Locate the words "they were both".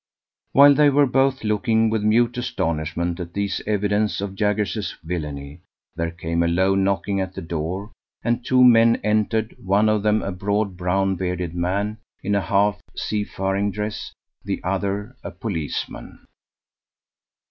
0.73-1.43